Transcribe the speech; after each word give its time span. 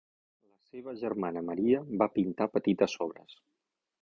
La 0.53 0.63
seva 0.69 0.95
germana 1.01 1.43
Maria 1.49 1.83
va 2.03 2.09
pintar 2.17 2.49
petites 2.57 2.97
obres. 3.09 3.39